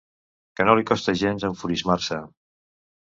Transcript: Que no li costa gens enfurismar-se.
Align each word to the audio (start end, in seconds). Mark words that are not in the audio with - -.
Que 0.59 0.65
no 0.69 0.73
li 0.79 0.85
costa 0.91 1.13
gens 1.23 1.45
enfurismar-se. 1.49 2.17